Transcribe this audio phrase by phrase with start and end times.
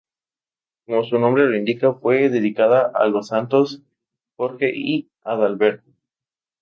[0.87, 3.83] Como su nombre lo indica fue dedicada a los Santos
[4.35, 5.91] Jorge y Adalberto.